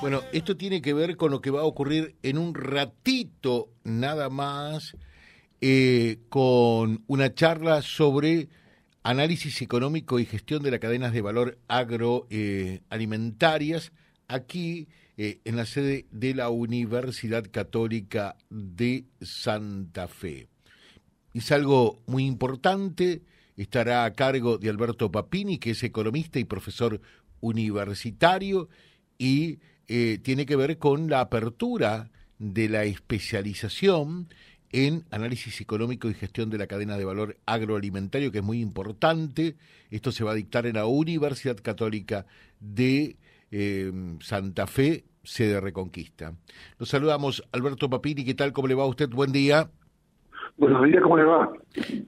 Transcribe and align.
Bueno, 0.00 0.22
esto 0.32 0.56
tiene 0.56 0.80
que 0.80 0.94
ver 0.94 1.16
con 1.16 1.32
lo 1.32 1.40
que 1.40 1.50
va 1.50 1.62
a 1.62 1.64
ocurrir 1.64 2.14
en 2.22 2.38
un 2.38 2.54
ratito 2.54 3.70
nada 3.82 4.30
más, 4.30 4.96
eh, 5.60 6.20
con 6.28 7.02
una 7.08 7.34
charla 7.34 7.82
sobre 7.82 8.48
análisis 9.02 9.60
económico 9.60 10.20
y 10.20 10.24
gestión 10.24 10.62
de 10.62 10.70
las 10.70 10.78
cadenas 10.78 11.12
de 11.12 11.20
valor 11.20 11.58
agroalimentarias, 11.66 13.90
aquí 14.28 14.86
eh, 15.16 15.40
en 15.44 15.56
la 15.56 15.66
sede 15.66 16.06
de 16.12 16.32
la 16.32 16.48
Universidad 16.48 17.44
Católica 17.50 18.36
de 18.50 19.04
Santa 19.20 20.06
Fe. 20.06 20.46
Es 21.34 21.50
algo 21.50 21.98
muy 22.06 22.24
importante, 22.24 23.22
estará 23.56 24.04
a 24.04 24.12
cargo 24.12 24.58
de 24.58 24.70
Alberto 24.70 25.10
Papini, 25.10 25.58
que 25.58 25.72
es 25.72 25.82
economista 25.82 26.38
y 26.38 26.44
profesor 26.44 27.00
universitario, 27.40 28.68
y 29.18 29.58
eh, 29.88 30.18
tiene 30.22 30.46
que 30.46 30.56
ver 30.56 30.78
con 30.78 31.08
la 31.08 31.20
apertura 31.20 32.10
de 32.38 32.68
la 32.68 32.84
especialización 32.84 34.28
en 34.70 35.04
análisis 35.10 35.60
económico 35.60 36.08
y 36.08 36.14
gestión 36.14 36.50
de 36.50 36.58
la 36.58 36.66
cadena 36.66 36.98
de 36.98 37.04
valor 37.04 37.38
agroalimentario, 37.46 38.30
que 38.30 38.38
es 38.38 38.44
muy 38.44 38.60
importante. 38.60 39.56
Esto 39.90 40.12
se 40.12 40.24
va 40.24 40.32
a 40.32 40.34
dictar 40.34 40.66
en 40.66 40.74
la 40.74 40.86
Universidad 40.86 41.56
Católica 41.56 42.26
de 42.60 43.16
eh, 43.50 43.92
Santa 44.20 44.66
Fe, 44.66 45.04
sede 45.22 45.60
Reconquista. 45.60 46.34
Los 46.78 46.90
saludamos, 46.90 47.42
Alberto 47.52 47.88
Papini, 47.88 48.24
¿qué 48.24 48.34
tal? 48.34 48.52
¿Cómo 48.52 48.68
le 48.68 48.74
va 48.74 48.84
a 48.84 48.88
usted? 48.88 49.08
Buen 49.08 49.32
día. 49.32 49.70
Buenos 50.58 50.84
días, 50.84 51.02
¿cómo 51.02 51.16
le 51.16 51.24
va? 51.24 51.52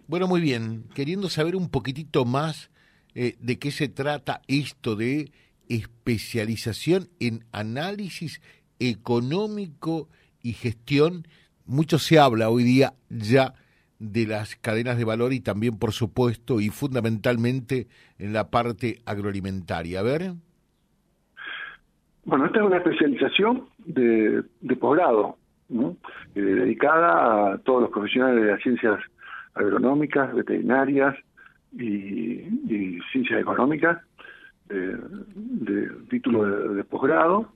Bueno, 0.06 0.26
muy 0.26 0.40
bien. 0.40 0.84
Queriendo 0.94 1.28
saber 1.28 1.56
un 1.56 1.70
poquitito 1.70 2.24
más 2.24 2.70
eh, 3.14 3.36
de 3.40 3.58
qué 3.58 3.70
se 3.70 3.88
trata 3.88 4.42
esto 4.48 4.96
de 4.96 5.32
especialización 5.70 7.08
en 7.20 7.44
análisis 7.52 8.42
económico 8.78 10.08
y 10.42 10.52
gestión. 10.52 11.26
Mucho 11.64 11.98
se 11.98 12.18
habla 12.18 12.50
hoy 12.50 12.64
día 12.64 12.94
ya 13.08 13.54
de 13.98 14.26
las 14.26 14.56
cadenas 14.56 14.98
de 14.98 15.04
valor 15.04 15.32
y 15.32 15.40
también, 15.40 15.78
por 15.78 15.92
supuesto, 15.92 16.60
y 16.60 16.70
fundamentalmente 16.70 17.86
en 18.18 18.32
la 18.32 18.50
parte 18.50 19.00
agroalimentaria. 19.06 20.00
A 20.00 20.02
ver. 20.02 20.32
Bueno, 22.24 22.46
esta 22.46 22.58
es 22.58 22.66
una 22.66 22.78
especialización 22.78 23.68
de, 23.78 24.42
posgrado, 24.80 25.36
eh, 25.70 26.40
dedicada 26.40 27.52
a 27.52 27.58
todos 27.58 27.82
los 27.82 27.90
profesionales 27.90 28.42
de 28.42 28.50
las 28.50 28.62
ciencias 28.62 29.00
agronómicas, 29.54 30.34
veterinarias 30.34 31.16
y 31.72 32.98
ciencias 33.12 33.40
económicas, 33.40 33.98
de, 34.70 35.90
título 36.08 36.74
de, 36.74 36.84
posgrado, 36.84 37.52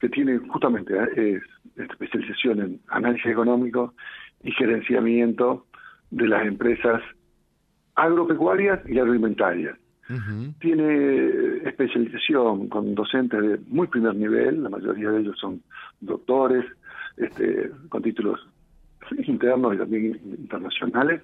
que 0.00 0.08
tiene 0.08 0.38
justamente 0.38 0.94
eh, 1.16 1.40
especialización 1.76 2.60
en 2.60 2.80
análisis 2.88 3.26
económico 3.26 3.94
y 4.42 4.52
gerenciamiento 4.52 5.66
de 6.10 6.28
las 6.28 6.46
empresas 6.46 7.02
agropecuarias 7.94 8.80
y 8.88 8.98
agroalimentarias. 8.98 9.76
Tiene 10.60 11.68
especialización 11.68 12.68
con 12.68 12.94
docentes 12.94 13.42
de 13.42 13.58
muy 13.66 13.88
primer 13.88 14.14
nivel, 14.14 14.62
la 14.62 14.70
mayoría 14.70 15.10
de 15.10 15.20
ellos 15.20 15.38
son 15.38 15.62
doctores, 16.00 16.64
este, 17.18 17.70
con 17.90 18.02
títulos 18.02 18.40
internos 19.26 19.74
y 19.74 19.78
también 19.78 20.20
internacionales, 20.24 21.20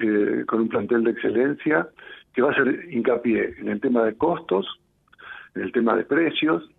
eh, 0.00 0.44
con 0.48 0.62
un 0.62 0.68
plantel 0.68 1.04
de 1.04 1.12
excelencia 1.12 1.88
que 2.38 2.42
va 2.42 2.50
a 2.50 2.52
hacer 2.52 2.86
hincapié 2.92 3.56
en 3.58 3.66
el 3.66 3.80
tema 3.80 4.04
de 4.04 4.14
costos, 4.14 4.64
en 5.56 5.62
el 5.62 5.72
tema 5.72 5.96
de 5.96 6.04
precios 6.04 6.70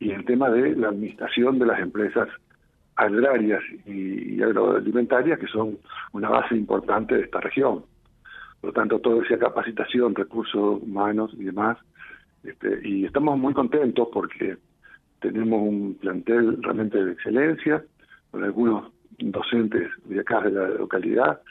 y 0.00 0.12
en 0.12 0.20
el 0.20 0.24
tema 0.24 0.48
de 0.48 0.74
la 0.76 0.88
administración 0.88 1.58
de 1.58 1.66
las 1.66 1.78
empresas 1.78 2.26
agrarias 2.96 3.62
y 3.84 4.42
agroalimentarias, 4.42 5.38
que 5.38 5.46
son 5.48 5.76
una 6.14 6.30
base 6.30 6.56
importante 6.56 7.16
de 7.16 7.24
esta 7.24 7.38
región. 7.38 7.84
Por 8.62 8.68
lo 8.68 8.72
tanto, 8.72 8.98
todo 9.00 9.20
esa 9.20 9.36
capacitación, 9.38 10.14
recursos 10.14 10.82
humanos 10.82 11.34
y 11.38 11.44
demás. 11.44 11.76
Este, 12.42 12.80
y 12.82 13.04
estamos 13.04 13.38
muy 13.38 13.52
contentos 13.52 14.08
porque 14.10 14.56
tenemos 15.20 15.60
un 15.68 15.98
plantel 16.00 16.62
realmente 16.62 17.04
de 17.04 17.12
excelencia, 17.12 17.84
con 18.30 18.42
algunos 18.42 18.90
docentes 19.18 19.90
de 20.06 20.20
acá 20.20 20.40
de 20.40 20.52
la 20.52 20.68
localidad, 20.68 21.42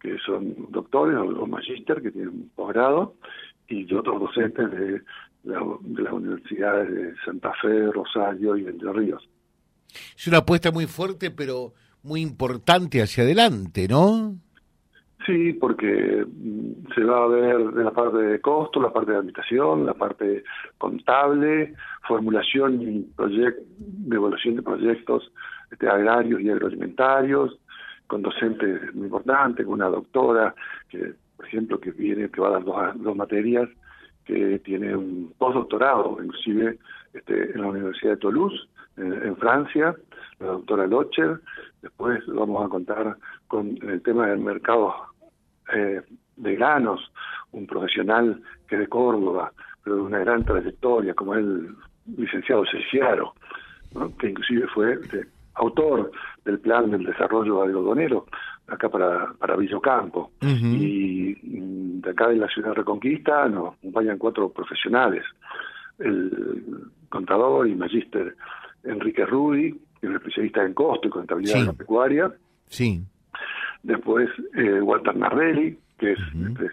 que 0.00 0.16
son 0.24 0.70
doctores 0.70 1.16
o, 1.16 1.46
magíster 1.46 2.02
que 2.02 2.10
tienen 2.10 2.50
posgrado, 2.54 3.14
y 3.68 3.92
otros 3.94 4.20
docentes 4.20 4.70
de, 4.70 5.02
de 5.42 6.02
las 6.02 6.12
universidades 6.12 6.92
de 6.92 7.14
Santa 7.24 7.52
Fe, 7.60 7.90
Rosario 7.90 8.56
y 8.56 8.66
Entre 8.66 8.92
Ríos. 8.92 9.28
Es 10.16 10.26
una 10.28 10.38
apuesta 10.38 10.70
muy 10.70 10.86
fuerte, 10.86 11.30
pero 11.30 11.72
muy 12.02 12.20
importante 12.20 13.02
hacia 13.02 13.24
adelante, 13.24 13.88
¿no? 13.88 14.36
Sí, 15.26 15.54
porque 15.54 16.24
mm, 16.24 16.92
se 16.94 17.02
va 17.02 17.24
a 17.24 17.26
ver 17.26 17.58
de 17.72 17.84
la 17.84 17.90
parte 17.90 18.18
de 18.18 18.40
costo, 18.40 18.80
la 18.80 18.92
parte 18.92 19.10
de 19.10 19.18
habitación, 19.18 19.84
la 19.84 19.94
parte 19.94 20.44
contable, 20.78 21.74
formulación 22.06 22.80
y 22.80 23.08
de 23.18 24.16
evaluación 24.16 24.56
de 24.56 24.62
proyectos 24.62 25.32
este, 25.72 25.88
agrarios 25.88 26.40
y 26.40 26.50
agroalimentarios, 26.50 27.58
con 28.06 28.22
docentes 28.22 28.94
muy 28.94 29.06
importantes, 29.06 29.64
con 29.64 29.74
una 29.74 29.88
doctora 29.88 30.54
que, 30.88 31.14
por 31.36 31.46
ejemplo, 31.46 31.80
que 31.80 31.90
viene, 31.90 32.28
que 32.30 32.40
va 32.40 32.48
a 32.48 32.52
dar 32.52 32.64
dos, 32.64 33.02
dos 33.02 33.16
materias, 33.16 33.68
que 34.24 34.58
tiene 34.60 34.94
un 34.96 35.32
postdoctorado, 35.38 36.18
inclusive 36.22 36.78
este, 37.12 37.52
en 37.52 37.60
la 37.60 37.68
Universidad 37.68 38.12
de 38.12 38.16
Toulouse, 38.18 38.68
en, 38.96 39.36
Francia, 39.36 39.94
la 40.40 40.46
doctora 40.46 40.86
Locher. 40.86 41.40
Después 41.82 42.20
vamos 42.26 42.64
a 42.64 42.68
contar 42.68 43.16
con 43.46 43.78
el 43.82 44.02
tema 44.02 44.26
del 44.28 44.40
mercado 44.40 44.94
eh, 45.72 46.02
de 46.36 46.56
granos, 46.56 47.12
un 47.52 47.66
profesional 47.66 48.42
que 48.68 48.74
es 48.76 48.80
de 48.82 48.88
Córdoba, 48.88 49.52
pero 49.84 49.96
de 49.96 50.02
una 50.02 50.18
gran 50.18 50.44
trayectoria, 50.44 51.14
como 51.14 51.34
el 51.34 51.74
licenciado 52.16 52.64
Ceciaro, 52.66 53.34
que 54.18 54.30
inclusive 54.30 54.66
fue 54.68 54.94
este, 54.94 55.26
autor 55.56 56.10
del 56.44 56.58
plan 56.60 56.90
del 56.90 57.04
desarrollo 57.04 57.62
algodonero 57.62 58.26
acá 58.68 58.88
para, 58.88 59.32
para 59.34 59.56
Villocampo. 59.56 60.32
Y 60.42 61.34
de 62.00 62.10
acá 62.10 62.28
de 62.28 62.36
la 62.36 62.48
ciudad 62.48 62.70
de 62.70 62.74
Reconquista 62.76 63.48
nos 63.48 63.74
acompañan 63.74 64.18
cuatro 64.18 64.48
profesionales. 64.50 65.24
El 65.98 66.90
contador 67.08 67.68
y 67.68 67.74
magíster 67.74 68.36
Enrique 68.84 69.24
Rudi, 69.24 69.72
que 70.00 70.06
es 70.06 70.12
especialista 70.14 70.64
en 70.64 70.74
costo 70.74 71.08
y 71.08 71.10
contabilidad 71.10 71.62
agropecuaria. 71.62 72.32
Sí. 72.66 73.02
Después 73.82 74.28
eh, 74.54 74.80
Walter 74.80 75.16
Nardelli, 75.16 75.78
que 75.98 76.12
es 76.12 76.18
este, 76.18 76.70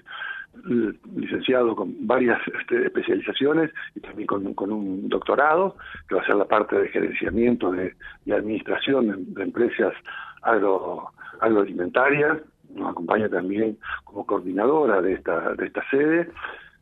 licenciado 1.15 1.75
con 1.75 2.07
varias 2.07 2.39
este, 2.59 2.85
especializaciones 2.85 3.71
y 3.95 3.99
también 3.99 4.27
con, 4.27 4.71
un 4.71 5.09
doctorado, 5.09 5.75
que 6.07 6.15
va 6.15 6.21
a 6.21 6.25
ser 6.25 6.35
la 6.35 6.45
parte 6.45 6.79
de 6.79 6.89
gerenciamiento 6.89 7.71
de, 7.71 7.95
administración 8.31 9.33
de, 9.33 9.43
empresas 9.43 9.93
agro, 10.41 11.09
agroalimentarias. 11.39 12.37
Nos 12.73 12.91
acompaña 12.91 13.29
también 13.29 13.77
como 14.03 14.25
coordinadora 14.25 15.01
de 15.01 15.13
esta, 15.13 15.53
de 15.53 15.67
esta 15.67 15.83
sede 15.89 16.29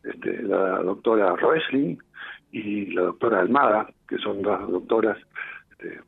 este, 0.04 0.42
la 0.44 0.82
doctora 0.82 1.36
Roesling 1.36 1.98
y 2.52 2.88
la 2.88 3.04
doctora 3.04 3.40
Almada, 3.40 3.88
que 4.08 4.18
son 4.18 4.42
dos 4.42 4.72
doctoras 4.72 5.18
este, 5.72 6.00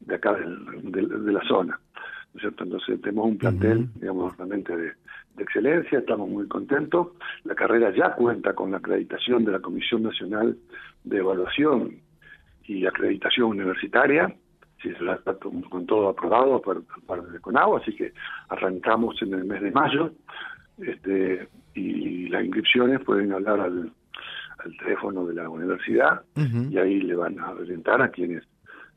de 0.00 0.14
acá 0.14 0.32
de, 0.34 1.32
la 1.32 1.42
zona. 1.46 1.78
Entonces 2.34 3.00
tenemos 3.00 3.26
un 3.26 3.38
plantel, 3.38 3.88
digamos, 3.94 4.36
realmente 4.36 4.76
de, 4.76 4.92
de 5.36 5.42
excelencia, 5.44 5.98
estamos 5.98 6.28
muy 6.28 6.48
contentos. 6.48 7.08
La 7.44 7.54
carrera 7.54 7.92
ya 7.94 8.14
cuenta 8.14 8.54
con 8.54 8.70
la 8.70 8.78
acreditación 8.78 9.44
de 9.44 9.52
la 9.52 9.60
Comisión 9.60 10.02
Nacional 10.02 10.56
de 11.04 11.18
Evaluación 11.18 12.00
y 12.64 12.86
Acreditación 12.86 13.50
Universitaria, 13.50 14.34
si 14.82 14.88
está 14.88 15.18
con 15.38 15.86
todo 15.86 16.08
aprobado 16.08 16.60
parte 16.60 17.30
de 17.30 17.40
CONAGUA, 17.40 17.80
así 17.80 17.94
que 17.94 18.12
arrancamos 18.48 19.20
en 19.22 19.34
el 19.34 19.44
mes 19.44 19.62
de 19.62 19.70
mayo 19.70 20.12
este, 20.78 21.48
y 21.74 22.28
las 22.28 22.44
inscripciones 22.44 23.00
pueden 23.04 23.32
hablar 23.32 23.60
al, 23.60 23.92
teléfono 24.80 25.24
de 25.26 25.34
la 25.34 25.48
universidad 25.48 26.22
y 26.34 26.76
ahí 26.76 27.00
le 27.00 27.14
van 27.14 27.38
a 27.38 27.50
orientar 27.50 28.02
a 28.02 28.08
quienes 28.08 28.42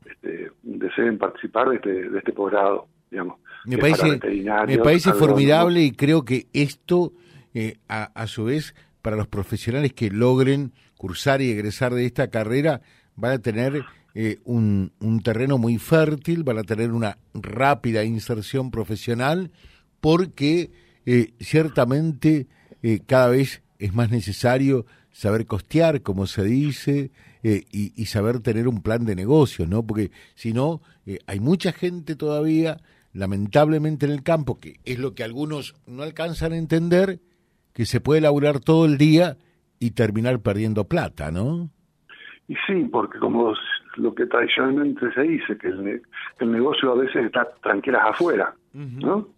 este, 0.04 0.50
deseen 0.62 1.16
participar 1.16 1.68
de 1.68 1.76
este, 1.76 2.10
de 2.10 2.18
este 2.18 2.32
posgrado, 2.32 2.88
digamos. 3.08 3.38
Me 3.64 3.78
parece, 3.78 4.20
me 4.66 4.78
parece 4.78 5.12
formidable 5.12 5.82
y 5.82 5.92
creo 5.92 6.24
que 6.24 6.46
esto, 6.52 7.12
eh, 7.54 7.78
a, 7.88 8.04
a 8.04 8.26
su 8.26 8.44
vez, 8.44 8.74
para 9.02 9.16
los 9.16 9.28
profesionales 9.28 9.92
que 9.92 10.10
logren 10.10 10.72
cursar 10.96 11.42
y 11.42 11.50
egresar 11.50 11.94
de 11.94 12.06
esta 12.06 12.28
carrera, 12.28 12.80
van 13.16 13.32
a 13.32 13.38
tener 13.38 13.84
eh, 14.14 14.38
un, 14.44 14.92
un, 15.00 15.20
terreno 15.20 15.58
muy 15.58 15.78
fértil, 15.78 16.42
van 16.42 16.58
a 16.58 16.64
tener 16.64 16.92
una 16.92 17.18
rápida 17.34 18.04
inserción 18.04 18.70
profesional, 18.70 19.50
porque 20.00 20.70
eh, 21.06 21.32
ciertamente 21.40 22.46
cada 23.06 23.28
vez 23.28 23.62
es 23.78 23.92
más 23.92 24.10
necesario 24.10 24.86
saber 25.12 25.46
costear, 25.46 26.02
como 26.02 26.26
se 26.26 26.44
dice, 26.44 27.10
eh, 27.42 27.64
y, 27.72 28.04
saber 28.06 28.40
tener 28.40 28.68
un 28.68 28.82
plan 28.82 29.04
de 29.06 29.16
negocio, 29.16 29.66
¿no? 29.66 29.82
Porque 29.82 30.10
si 30.34 30.52
no, 30.52 30.82
eh, 31.06 31.18
hay 31.26 31.40
mucha 31.40 31.72
gente 31.72 32.14
todavía, 32.14 32.80
lamentablemente 33.12 34.06
en 34.06 34.12
el 34.12 34.22
campo, 34.22 34.60
que 34.60 34.80
es 34.84 34.98
lo 34.98 35.14
que 35.14 35.24
algunos 35.24 35.74
no 35.86 36.02
alcanzan 36.02 36.52
a 36.52 36.56
entender, 36.56 37.20
que 37.72 37.86
se 37.86 38.00
puede 38.00 38.20
laburar 38.20 38.60
todo 38.60 38.86
el 38.86 38.98
día 38.98 39.36
y 39.78 39.92
terminar 39.92 40.40
perdiendo 40.40 40.84
plata, 40.84 41.30
¿no? 41.30 41.70
Y 42.48 42.54
sí, 42.66 42.84
porque 42.90 43.18
como 43.18 43.54
lo 43.96 44.14
que 44.14 44.26
tradicionalmente 44.26 45.12
se 45.12 45.22
dice, 45.22 45.56
que 45.56 45.68
el, 45.68 46.02
el 46.40 46.52
negocio 46.52 46.92
a 46.92 46.96
veces 46.96 47.26
está 47.26 47.48
tranquilas 47.62 48.02
afuera, 48.04 48.54
¿no? 48.72 49.28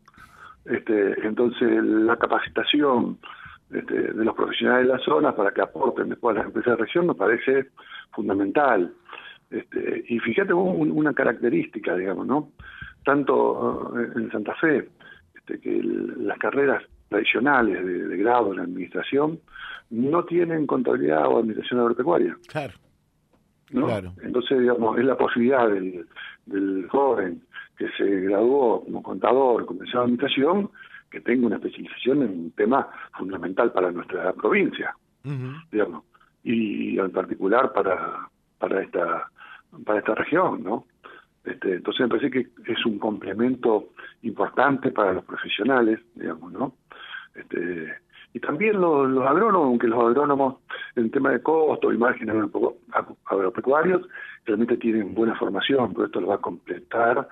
Este, 0.65 1.27
entonces 1.27 1.83
la 1.83 2.17
capacitación 2.17 3.19
este, 3.71 4.13
de 4.13 4.25
los 4.25 4.35
profesionales 4.35 4.87
de 4.87 4.93
la 4.93 4.99
zona 5.01 5.35
para 5.35 5.53
que 5.53 5.61
aporten 5.61 6.11
después 6.11 6.37
a 6.37 6.39
las 6.39 6.47
empresas 6.47 6.77
de 6.77 6.85
región 6.85 7.07
nos 7.07 7.17
parece 7.17 7.69
fundamental. 8.13 8.93
Este, 9.51 10.05
y 10.09 10.19
fíjate 10.19 10.55
una 10.55 11.13
característica, 11.13 11.97
digamos, 11.97 12.27
¿no? 12.27 12.51
Tanto 13.05 13.95
eh, 13.99 14.09
en 14.17 14.31
Santa 14.31 14.55
Fe, 14.57 14.89
este, 15.35 15.61
que 15.61 15.81
las 15.83 16.39
carreras 16.39 16.83
tradicionales 17.09 17.85
de, 17.85 18.17
grado 18.17 18.53
en 18.53 18.61
administración 18.61 19.41
no 19.91 20.25
tienen 20.25 20.67
contabilidad 20.67 21.27
o 21.27 21.39
administración 21.39 21.81
agropecuaria. 21.81 22.37
Claro. 22.49 22.75
claro. 23.69 24.13
Entonces, 24.23 24.61
digamos, 24.61 24.99
es 24.99 25.05
la 25.05 25.17
posibilidad 25.17 25.69
del, 25.69 26.07
del 26.47 26.89
joven 26.89 27.43
que 27.77 27.89
se 27.97 28.05
graduó 28.23 28.85
como 28.85 29.03
contador, 29.03 29.67
comenzó 29.67 30.01
administración, 30.01 30.71
que 31.11 31.21
tenga 31.21 31.47
una 31.47 31.57
especialización 31.57 32.23
en 32.23 32.31
un 32.31 32.51
tema 32.53 32.89
fundamental 33.19 33.71
para 33.73 33.93
nuestra 33.93 34.33
provincia, 34.33 34.97
digamos, 35.71 36.05
y 36.43 36.99
en 36.99 37.11
particular 37.11 37.73
para, 37.73 38.29
para 38.59 38.83
esta 38.83 39.29
para 39.85 40.01
esta 40.01 40.15
región, 40.15 40.63
¿no? 40.63 40.87
Este, 41.45 41.75
entonces 41.75 42.01
me 42.03 42.09
parece 42.09 42.31
que 42.31 42.73
es 42.73 42.87
un 42.87 42.99
complemento 42.99 43.91
importante 44.23 44.91
para 44.91 45.13
los 45.13 45.25
profesionales, 45.25 45.99
digamos, 46.15 46.53
¿no? 46.53 46.75
Este, 47.35 47.93
y 48.35 48.41
también 48.41 48.81
los, 48.81 49.11
los 49.11 49.27
agrónomos, 49.27 49.67
aunque 49.67 49.89
los 49.89 50.03
agrónomos 50.03 50.57
en 50.97 51.11
tema 51.11 51.31
de 51.33 51.43
costo 51.43 51.93
y 51.93 51.99
márgenes 51.99 52.37
agropecuarios 53.25 54.03
realmente 54.47 54.77
tienen 54.77 55.15
buena 55.15 55.37
formación, 55.37 55.93
pero 55.93 56.07
esto 56.07 56.21
lo 56.21 56.29
va 56.29 56.37
a 56.37 56.41
completar 56.41 57.29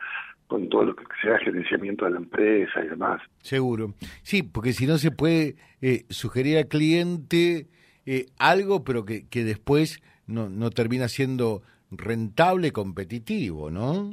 con 0.47 0.69
todo 0.69 0.85
lo 0.85 0.97
que 0.97 1.05
sea 1.23 1.39
gerenciamiento 1.39 2.05
de 2.05 2.11
la 2.11 2.19
empresa 2.19 2.85
y 2.85 2.89
demás. 2.89 3.23
Seguro. 3.39 3.95
Sí, 4.23 4.43
porque 4.43 4.73
si 4.73 4.87
no 4.87 4.99
se 4.99 5.13
puede 5.13 5.55
eh, 5.81 6.05
sugerir 6.11 6.59
al 6.59 6.67
cliente 6.67 7.69
eh, 8.05 8.27
algo, 8.39 8.83
pero 8.85 9.05
que, 9.05 9.29
que 9.29 9.45
después 9.45 10.03
no, 10.27 10.49
no 10.49 10.71
termina 10.71 11.09
siendo 11.09 11.63
rentable, 11.91 12.73
competitivo, 12.73 13.71
¿no? 13.71 14.11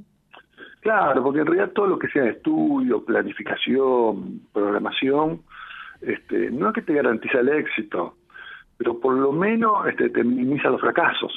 Claro, 0.81 1.23
porque 1.23 1.39
en 1.39 1.47
realidad 1.47 1.71
todo 1.71 1.87
lo 1.87 1.99
que 1.99 2.07
sea 2.07 2.25
estudio, 2.25 3.03
planificación, 3.03 4.41
programación, 4.53 5.41
este, 6.01 6.51
no 6.51 6.69
es 6.69 6.75
que 6.75 6.81
te 6.81 6.93
garantiza 6.93 7.39
el 7.39 7.49
éxito, 7.49 8.15
pero 8.77 8.99
por 8.99 9.15
lo 9.15 9.31
menos 9.31 9.87
este, 9.87 10.09
te 10.09 10.23
minimiza 10.23 10.69
los 10.69 10.81
fracasos, 10.81 11.33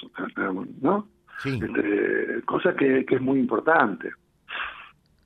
¿no? 0.80 1.06
Sí. 1.38 1.58
Este, 1.62 2.42
cosa 2.44 2.74
que, 2.74 3.04
que 3.06 3.14
es 3.16 3.20
muy 3.20 3.38
importante. 3.38 4.10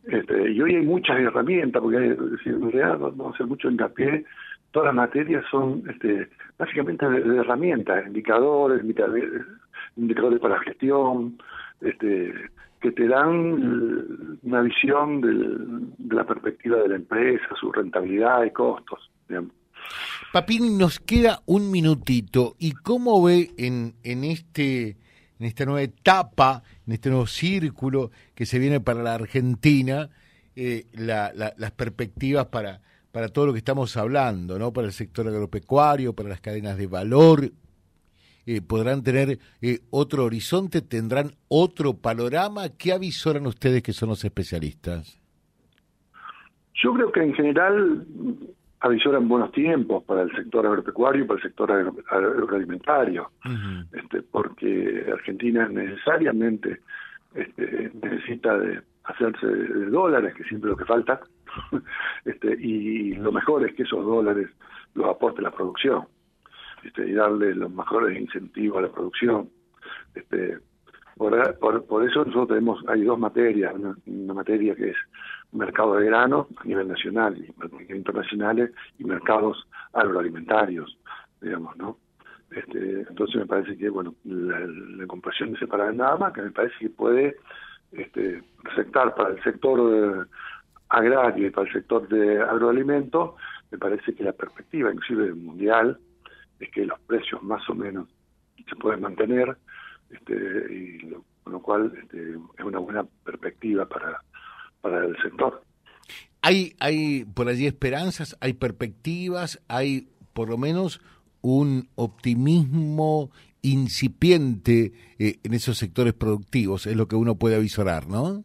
Este, 0.05 0.53
y 0.53 0.61
hoy 0.61 0.77
hay 0.77 0.87
muchas 0.87 1.19
herramientas, 1.19 1.83
porque 1.83 1.97
en 1.97 2.71
realidad 2.71 2.99
vamos 2.99 3.33
a 3.33 3.35
hacer 3.35 3.47
mucho 3.47 3.71
hincapié, 3.71 4.25
todas 4.71 4.87
las 4.87 4.95
materias 4.95 5.45
son 5.51 5.83
este, 5.89 6.29
básicamente 6.59 7.09
de, 7.09 7.39
herramientas, 7.39 8.07
indicadores, 8.07 8.83
indicadores 9.97 10.41
para 10.41 10.57
la 10.57 10.63
gestión, 10.63 11.39
este, 11.81 12.33
que 12.81 12.93
te 12.93 13.09
dan 13.09 14.39
una 14.43 14.61
visión 14.63 15.21
de 15.99 16.15
la 16.15 16.25
perspectiva 16.25 16.79
de 16.79 16.89
la 16.89 16.97
empresa, 16.97 17.47
su 17.59 17.73
rentabilidad 17.73 18.45
y 18.45 18.51
costos. 18.51 19.11
Papín, 20.33 20.79
nos 20.79 21.01
queda 21.01 21.41
un 21.47 21.71
minutito. 21.71 22.57
¿Y 22.59 22.73
cómo 22.73 23.23
ve 23.23 23.51
en, 23.57 23.95
en 24.03 24.25
este 24.25 24.97
en 25.39 25.47
esta 25.47 25.65
nueva 25.65 25.83
etapa, 25.83 26.63
en 26.87 26.93
este 26.93 27.11
nuevo 27.11 27.27
círculo 27.27 28.11
que 28.35 28.47
se 28.47 28.59
viene 28.59 28.81
para 28.81 29.03
la 29.03 29.15
Argentina, 29.15 30.11
eh, 30.57 30.87
las 30.95 31.73
perspectivas 31.73 32.47
para, 32.47 32.81
para 33.13 33.29
todo 33.29 33.47
lo 33.47 33.53
que 33.53 33.59
estamos 33.59 33.97
hablando, 33.97 34.59
¿no? 34.59 34.73
Para 34.73 34.87
el 34.87 34.93
sector 34.93 35.27
agropecuario, 35.27 36.15
para 36.15 36.29
las 36.29 36.41
cadenas 36.41 36.79
de 36.79 36.87
valor, 36.87 37.51
eh, 38.47 38.61
podrán 38.61 39.03
tener 39.03 39.39
eh, 39.63 39.79
otro 39.91 40.25
horizonte, 40.25 40.83
tendrán 40.83 41.33
otro 41.49 41.95
panorama. 41.95 42.69
¿Qué 42.79 42.93
avisoran 42.93 43.47
ustedes 43.47 43.83
que 43.83 43.93
son 43.93 44.11
los 44.11 44.25
especialistas? 44.25 45.21
Yo 46.83 46.93
creo 46.93 47.13
que 47.13 47.21
en 47.21 47.35
general 47.35 48.07
avisoran 48.81 49.27
buenos 49.29 49.51
tiempos 49.53 50.05
para 50.05 50.23
el 50.23 50.33
sector 50.33 50.67
agropecuario 50.67 51.25
y 51.25 51.27
para 51.27 51.39
el 51.39 51.43
sector 51.43 51.73
agroalimentario, 51.73 53.31
este, 53.93 54.21
porque 54.23 55.07
Argentina 55.11 55.67
necesariamente 55.69 56.81
este, 57.35 57.91
necesita 58.03 58.59
de 58.59 58.83
hacerse 59.05 59.47
de 59.47 59.87
dólares, 59.87 60.35
que 60.35 60.45
siempre 60.45 60.71
lo 60.71 60.77
que 60.77 60.85
falta, 60.85 61.21
este, 62.25 62.55
y 62.61 63.15
lo 63.15 63.33
mejor 63.33 63.67
es 63.67 63.75
que 63.75 63.83
esos 63.83 64.05
dólares 64.05 64.49
los 64.95 65.09
aporte 65.09 65.43
la 65.43 65.51
producción, 65.51 66.05
este, 66.85 67.09
y 67.09 67.13
darle 67.13 67.55
los 67.55 67.73
mejores 67.73 68.21
incentivos 68.21 68.79
a 68.79 68.83
la 68.83 68.93
producción. 68.93 69.49
Este, 70.15 70.59
por, 71.17 71.87
por, 71.87 72.09
eso 72.09 72.25
nosotros 72.25 72.49
tenemos, 72.49 72.85
hay 72.89 73.03
dos 73.03 73.19
materias, 73.19 73.75
una 74.07 74.35
materia 74.35 74.75
que 74.75 74.91
es 74.91 74.97
mercado 75.53 75.97
de 75.97 76.07
grano 76.07 76.49
a 76.57 76.65
nivel 76.65 76.89
nacional 76.89 77.37
y 77.39 77.93
internacionales 77.93 78.73
y 78.99 79.05
mercados 79.05 79.69
agroalimentarios, 79.93 80.99
digamos, 81.41 81.77
¿no? 81.77 81.99
Este, 82.51 83.03
entonces 83.09 83.37
me 83.37 83.47
parece 83.47 83.77
que, 83.77 83.89
bueno, 83.89 84.15
la, 84.25 84.61
la 84.61 85.07
comparación 85.07 85.53
de 85.53 85.59
separar 85.59 85.95
nada 85.95 86.17
más, 86.17 86.33
que 86.33 86.43
me 86.43 86.51
parece 86.51 86.75
que 86.79 86.91
puede 86.91 87.37
este, 87.93 88.43
receptar 88.63 89.15
para 89.15 89.31
el 89.31 89.43
sector 89.43 90.29
agrario 90.89 91.47
y 91.47 91.51
para 91.51 91.67
el 91.67 91.73
sector 91.73 92.09
de 92.09 92.41
agroalimentos, 92.41 93.35
me 93.71 93.79
parece 93.79 94.15
que 94.15 94.25
la 94.25 94.33
perspectiva, 94.33 94.93
inclusive 94.93 95.33
mundial, 95.35 95.99
es 96.61 96.71
que 96.71 96.87
los 96.87 96.99
precios 97.01 97.43
más 97.43 97.69
o 97.69 97.75
menos 97.75 98.09
se 98.69 98.77
pueden 98.77 99.01
mantener, 99.01 99.57
este, 100.11 100.35
y 100.73 101.11
con 101.43 101.53
lo 101.53 101.61
cual 101.61 101.93
este, 102.01 102.33
es 102.59 102.65
una 102.65 102.79
buena 102.79 103.05
perspectiva 103.25 103.87
para 103.87 104.21
para 104.85 105.07
el 105.07 105.17
sector. 105.23 105.63
¿Hay, 106.43 106.75
hay 106.79 107.25
por 107.25 107.49
allí 107.49 107.67
esperanzas, 107.67 108.37
hay 108.43 108.53
perspectivas, 108.53 109.63
hay 109.67 110.09
por 110.35 110.51
lo 110.51 110.59
menos 110.59 111.01
un 111.41 111.89
optimismo 111.95 113.31
incipiente 113.63 114.93
eh, 115.19 115.37
en 115.43 115.55
esos 115.55 115.79
sectores 115.79 116.13
productivos, 116.13 116.87
es 116.87 116.97
lo 116.97 117.09
que 117.09 117.17
uno 117.17 117.37
puede 117.37 117.57
avisorar, 117.57 118.09
¿no? 118.09 118.45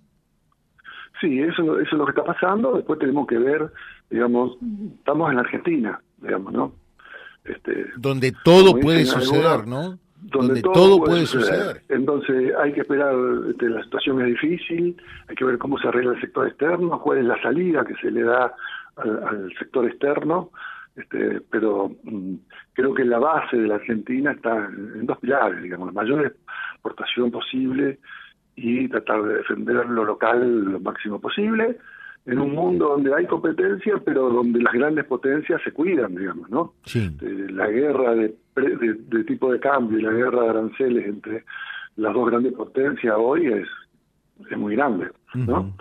Sí, 1.20 1.42
eso, 1.42 1.78
eso 1.82 1.89
es 1.92 1.98
lo 1.98 2.06
que 2.06 2.12
está 2.12 2.24
pasando. 2.24 2.78
Después 2.78 2.98
tenemos 3.00 3.28
que 3.28 3.38
ver, 3.38 3.70
digamos, 4.10 4.58
estamos 5.00 5.30
en 5.30 5.36
la 5.36 5.42
Argentina, 5.42 6.01
digamos, 6.22 6.54
¿no? 6.54 6.74
Este, 7.50 7.88
Donde 7.98 8.34
todo 8.44 8.79
puede 8.79 9.06
suceder, 9.06 9.68
¿no? 9.68 9.98
donde, 10.22 10.62
todo, 10.62 11.03
puede 11.03 11.25
suceder. 11.25 11.82
Entonces 11.89 12.53
hay 12.58 12.74
que 12.74 12.82
esperar, 12.82 13.15
este, 13.50 13.70
la 13.70 13.84
situación 13.84 14.22
es 14.22 14.27
difícil, 14.27 15.01
hay 15.27 15.36
que 15.36 15.46
ver 15.46 15.58
cómo 15.58 15.79
se 15.79 15.88
arregla 15.88 16.13
el 16.13 16.22
sector 16.22 16.48
externo, 16.48 17.00
cuál 17.01 17.20
es 17.20 17.25
la 17.25 17.41
salida 17.41 17.86
que 17.86 17.96
se 17.96 18.12
le 18.12 18.24
da 18.24 18.53
al, 18.98 19.51
sector 19.58 19.86
externo, 19.86 20.51
este, 20.96 21.41
pero 21.50 21.96
mm, 22.03 22.36
creo 22.74 22.94
que 22.94 23.06
la 23.06 23.20
base 23.20 23.58
de 23.58 23.68
la 23.68 23.75
Argentina 23.75 24.32
está 24.32 24.56
en, 24.65 25.06
dos 25.06 25.18
pilares, 25.20 25.63
digamos, 25.63 25.88
la 25.88 26.01
mayor 26.01 26.25
exportación 26.74 27.32
posible 27.32 28.00
y 28.56 28.88
tratar 28.89 29.24
de 29.24 29.38
defender 29.38 29.88
lo 29.88 30.03
local 30.03 30.65
lo 30.65 30.79
máximo 30.79 31.20
posible, 31.20 31.77
en 32.32 32.40
un 32.40 32.54
mundo 32.54 32.90
donde 32.90 33.14
hay 33.14 33.26
competencia, 33.26 34.02
pero 34.04 34.30
donde 34.30 34.62
las 34.62 34.74
grandes 34.74 35.06
potencias 35.06 35.62
se 35.64 35.72
cuidan, 35.72 36.16
digamos, 36.16 36.50
¿no? 36.50 36.74
Sí. 36.86 37.00
Este, 37.00 37.52
la 37.52 37.68
guerra 37.68 38.16
de 38.16 38.36
de, 38.56 39.24
tipo 39.24 39.52
de 39.52 39.60
cambio 39.60 40.00
y 40.00 40.02
la 40.02 40.12
guerra 40.12 40.44
de 40.44 40.50
aranceles 40.50 41.06
entre 41.06 41.46
las 41.96 42.14
dos 42.14 42.30
grandes 42.30 42.54
potencias 42.54 43.16
hoy 43.18 43.48
es, 43.48 43.68
es 44.50 44.58
muy 44.58 44.76
grande, 44.76 45.10
¿no? 45.34 45.76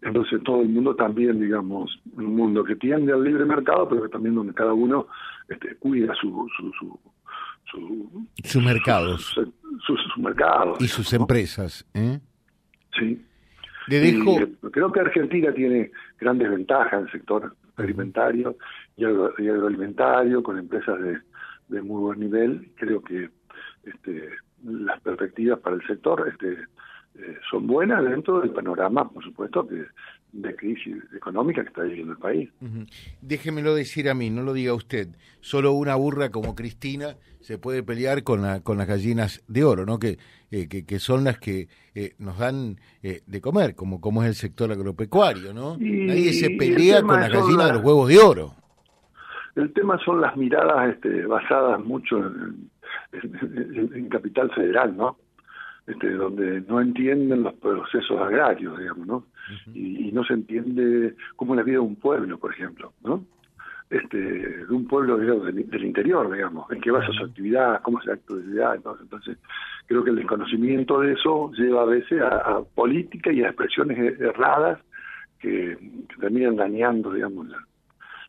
Entonces 0.00 0.42
todo 0.44 0.62
el 0.62 0.68
mundo 0.68 0.94
también, 0.94 1.40
digamos, 1.40 1.98
un 2.16 2.36
mundo 2.36 2.62
que 2.62 2.76
tiende 2.76 3.12
al 3.12 3.24
libre 3.24 3.44
mercado, 3.44 3.88
pero 3.88 4.02
que 4.02 4.08
también 4.08 4.34
donde 4.34 4.54
cada 4.54 4.72
uno 4.72 5.08
este, 5.48 5.74
cuida 5.76 6.14
su, 6.14 6.46
su, 6.56 6.72
su 6.72 6.98
sus 8.44 8.62
mercados. 8.62 9.34
Sus, 9.34 9.48
sus, 9.84 10.18
mercados. 10.18 10.80
Y 10.80 10.88
sus 10.88 11.12
empresas. 11.12 11.84
¿eh? 11.92 12.18
Sí. 12.98 13.22
Le 13.88 14.00
dejo... 14.00 14.36
Creo 14.70 14.92
que 14.92 15.00
Argentina 15.00 15.52
tiene 15.52 15.90
grandes 16.20 16.50
ventajas 16.50 16.92
en 16.94 17.06
el 17.06 17.12
sector 17.12 17.54
alimentario 17.76 18.56
y 18.96 19.04
agroalimentario, 19.04 20.42
con 20.42 20.58
empresas 20.58 21.00
de, 21.00 21.18
de 21.68 21.82
muy 21.82 22.00
buen 22.02 22.20
nivel. 22.20 22.70
Creo 22.76 23.02
que 23.02 23.30
este, 23.84 24.28
las 24.64 25.00
perspectivas 25.00 25.58
para 25.60 25.76
el 25.76 25.86
sector 25.86 26.28
este, 26.28 26.52
eh, 26.52 27.38
son 27.50 27.66
buenas 27.66 28.04
dentro 28.04 28.40
del 28.40 28.50
panorama, 28.50 29.08
por 29.08 29.24
supuesto, 29.24 29.66
que 29.66 29.86
de 30.42 30.54
crisis 30.56 30.96
económica 31.14 31.62
que 31.62 31.68
está 31.68 31.82
viviendo 31.82 32.12
el 32.12 32.18
país. 32.18 32.50
Déjemelo 33.20 33.74
decir 33.74 34.08
a 34.08 34.14
mí, 34.14 34.30
no 34.30 34.42
lo 34.42 34.52
diga 34.52 34.74
usted. 34.74 35.08
Solo 35.40 35.72
una 35.72 35.94
burra 35.94 36.30
como 36.30 36.54
Cristina 36.54 37.16
se 37.40 37.58
puede 37.58 37.82
pelear 37.82 38.22
con, 38.22 38.42
la, 38.42 38.60
con 38.60 38.78
las 38.78 38.86
gallinas 38.86 39.42
de 39.48 39.64
oro, 39.64 39.86
¿no? 39.86 39.98
Que, 39.98 40.18
eh, 40.50 40.68
que, 40.68 40.98
son 40.98 41.24
las 41.24 41.38
que 41.38 41.68
eh, 41.94 42.14
nos 42.18 42.38
dan 42.38 42.76
de 43.02 43.40
comer, 43.40 43.74
como, 43.74 44.00
como 44.00 44.22
es 44.22 44.28
el 44.28 44.34
sector 44.34 44.70
agropecuario, 44.72 45.52
¿no? 45.52 45.76
Nadie 45.78 46.32
se 46.32 46.50
pelea 46.50 47.02
con 47.02 47.20
las 47.20 47.30
gallinas 47.30 47.66
de 47.68 47.72
los 47.74 47.84
huevos 47.84 48.08
de 48.08 48.18
oro. 48.18 48.54
El 49.58 49.72
tema 49.72 49.98
son 50.04 50.20
las 50.20 50.36
miradas 50.36 50.94
este, 50.94 51.26
basadas 51.26 51.80
mucho 51.84 52.16
en, 52.18 52.70
en, 53.12 54.08
Capital 54.08 54.50
Federal, 54.54 54.96
¿no? 54.96 55.16
Este, 55.88 56.10
donde 56.10 56.60
no 56.68 56.82
entienden 56.82 57.44
los 57.44 57.54
procesos 57.54 58.20
agrarios, 58.20 58.78
digamos, 58.78 59.06
¿no? 59.06 59.24
y, 59.74 60.12
no 60.12 60.22
se 60.22 60.34
entiende 60.34 61.14
cómo 61.34 61.54
es 61.54 61.56
la 61.56 61.62
vida 61.62 61.76
de 61.76 61.80
un 61.80 61.96
pueblo, 61.96 62.36
por 62.36 62.52
ejemplo, 62.52 62.92
¿no? 63.02 63.24
Este, 63.88 64.18
de 64.18 64.74
un 64.74 64.86
pueblo 64.86 65.16
del, 65.16 65.84
interior, 65.84 66.30
digamos, 66.30 66.70
en 66.70 66.82
qué 66.82 66.90
basa 66.90 67.10
su 67.12 67.24
actividad, 67.24 67.80
cómo 67.80 68.02
se 68.02 68.12
actividad, 68.12 68.74
entonces, 68.74 69.04
entonces 69.04 69.38
creo 69.86 70.04
que 70.04 70.10
el 70.10 70.16
desconocimiento 70.16 71.00
de 71.00 71.14
eso 71.14 71.50
lleva 71.52 71.82
a 71.82 71.86
veces 71.86 72.20
a, 72.20 72.60
política 72.74 73.32
y 73.32 73.42
a 73.42 73.46
expresiones 73.48 74.20
erradas 74.20 74.78
que, 75.40 75.78
terminan 76.20 76.56
dañando, 76.56 77.14
digamos, 77.14 77.46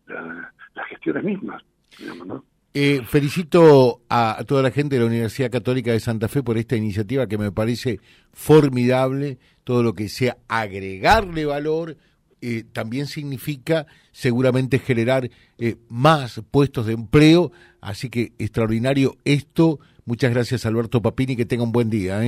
las 0.07 0.87
gestiones 0.87 1.25
mismas, 1.25 1.61
digamos, 1.97 2.25
¿no? 2.25 2.43
Eh, 2.73 3.01
felicito 3.03 4.01
a, 4.09 4.43
toda 4.47 4.61
la 4.61 4.69
gente 4.69 4.95
de 4.95 5.01
la 5.01 5.07
Universidad 5.07 5.49
Católica 5.49 5.91
de 5.91 5.99
Santa 5.99 6.27
Fe 6.27 6.43
por 6.43 6.57
esta 6.57 6.75
iniciativa 6.75 7.27
que 7.27 7.37
me 7.37 7.51
parece 7.51 7.99
formidable. 8.31 9.39
Todo 9.63 9.81
lo 9.81 9.93
que 9.93 10.07
sea 10.07 10.37
agregarle 10.47 11.45
valor 11.45 11.97
eh, 12.41 12.63
también 12.71 13.07
significa 13.07 13.87
seguramente 14.11 14.77
generar 14.77 15.29
eh, 15.57 15.77
más 15.89 16.43
puestos 16.51 16.85
de 16.85 16.93
empleo. 16.93 17.51
Así 17.81 18.09
que 18.09 18.33
extraordinario 18.37 19.17
esto. 19.25 19.79
Muchas 20.05 20.31
gracias 20.31 20.65
Alberto 20.65 21.01
Papini, 21.01 21.35
que 21.35 21.45
tenga 21.45 21.63
un 21.63 21.71
buen 21.71 21.89
día. 21.89 22.19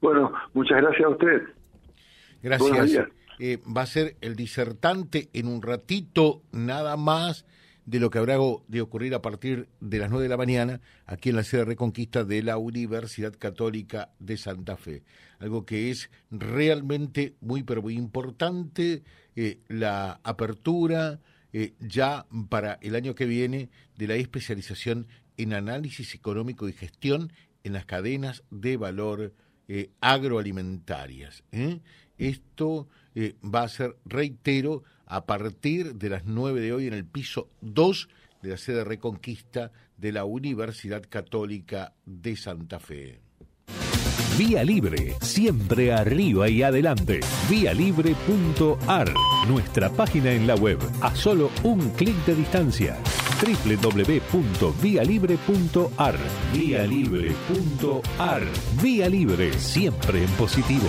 Bueno, 0.00 0.32
muchas 0.54 0.80
gracias 0.80 1.04
a 1.04 1.08
usted. 1.08 1.42
Gracias. 2.40 3.08
va 3.76 3.82
a 3.82 3.86
ser 3.86 4.16
el 4.20 4.36
disertante 4.36 5.28
en 5.32 5.48
un 5.48 5.60
ratito 5.60 6.42
nada 6.52 6.96
más 6.96 7.44
de 7.86 8.00
lo 8.00 8.10
que 8.10 8.18
habrá 8.18 8.36
de 8.66 8.80
ocurrir 8.80 9.14
a 9.14 9.22
partir 9.22 9.68
de 9.80 9.98
las 9.98 10.10
9 10.10 10.24
de 10.24 10.28
la 10.28 10.36
mañana 10.36 10.80
aquí 11.06 11.30
en 11.30 11.36
la 11.36 11.44
sede 11.44 11.60
de 11.60 11.66
Reconquista 11.66 12.24
de 12.24 12.42
la 12.42 12.58
Universidad 12.58 13.32
Católica 13.38 14.10
de 14.18 14.36
Santa 14.36 14.76
Fe. 14.76 15.04
Algo 15.38 15.64
que 15.64 15.90
es 15.90 16.10
realmente 16.30 17.36
muy, 17.40 17.62
pero 17.62 17.82
muy 17.82 17.94
importante, 17.94 19.04
eh, 19.36 19.60
la 19.68 20.20
apertura 20.24 21.20
eh, 21.52 21.74
ya 21.78 22.26
para 22.48 22.78
el 22.82 22.96
año 22.96 23.14
que 23.14 23.24
viene 23.24 23.70
de 23.96 24.08
la 24.08 24.16
especialización 24.16 25.06
en 25.36 25.54
análisis 25.54 26.14
económico 26.14 26.68
y 26.68 26.72
gestión 26.72 27.32
en 27.62 27.72
las 27.72 27.86
cadenas 27.86 28.42
de 28.50 28.76
valor 28.76 29.32
eh, 29.68 29.90
agroalimentarias. 30.00 31.44
Esto 32.18 32.88
va 33.42 33.62
a 33.62 33.68
ser, 33.68 33.96
reitero, 34.04 34.82
a 35.06 35.24
partir 35.24 35.94
de 35.94 36.10
las 36.10 36.24
9 36.24 36.60
de 36.60 36.72
hoy 36.72 36.86
en 36.86 36.94
el 36.94 37.04
piso 37.04 37.48
2 37.62 38.08
de 38.42 38.50
la 38.50 38.56
sede 38.56 38.84
Reconquista 38.84 39.72
de 39.96 40.12
la 40.12 40.24
Universidad 40.24 41.02
Católica 41.08 41.94
de 42.04 42.36
Santa 42.36 42.78
Fe. 42.78 43.20
Vía 44.38 44.62
Libre, 44.64 45.14
siempre 45.22 45.94
arriba 45.94 46.50
y 46.50 46.62
adelante. 46.62 47.20
Vialibre.ar, 47.48 49.14
nuestra 49.48 49.88
página 49.90 50.32
en 50.32 50.46
la 50.46 50.54
web, 50.56 50.78
a 51.00 51.16
solo 51.16 51.50
un 51.62 51.88
clic 51.92 52.14
de 52.26 52.34
distancia. 52.34 52.98
www.vialibre.ar, 53.40 56.16
vialibre.ar. 56.52 58.42
Vía 58.82 59.08
Libre, 59.08 59.54
siempre 59.54 60.22
en 60.22 60.30
positivo. 60.32 60.88